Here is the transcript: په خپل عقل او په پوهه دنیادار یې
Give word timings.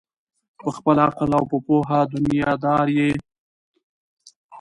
په 0.61 0.69
خپل 0.77 0.95
عقل 1.05 1.29
او 1.39 1.43
په 1.51 1.57
پوهه 1.65 1.99
دنیادار 2.13 2.85
یې 2.97 3.09